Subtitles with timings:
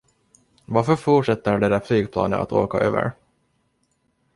[0.65, 3.11] Varför fortsätter det där flygplanet att åka över?